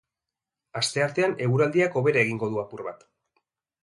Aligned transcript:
Asteartean 0.79 1.35
eguraldiak 1.47 1.97
hobera 2.01 2.23
egingo 2.25 2.49
du 2.55 2.63
apur 2.63 2.83
bat. 2.89 3.05